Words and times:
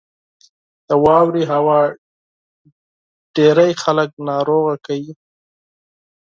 •د 0.87 0.89
واورې 1.03 1.43
هوا 1.51 1.79
ډېری 3.35 3.71
خلک 3.83 4.09
ناروغ 4.27 4.65
کوي. 4.85 5.13